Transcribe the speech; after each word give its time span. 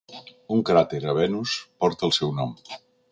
Un 0.55 0.63
cràter 0.69 1.01
a 1.13 1.13
Venus 1.19 1.53
porta 1.85 2.09
el 2.09 2.15
seu 2.17 2.33
nom. 2.41 2.57